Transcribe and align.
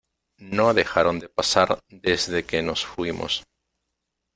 no 0.55 0.73
dejaron 0.73 1.19
de 1.19 1.29
pasar 1.29 1.79
desde 1.87 2.43
que 2.43 2.63
nos 2.63 2.83
fuimos. 2.83 3.43